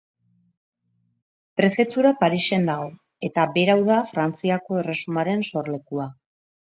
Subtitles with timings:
[1.59, 2.87] Prefetura Parisen dago
[3.27, 6.09] eta berau da Frantziako Erresumaren sorlekua.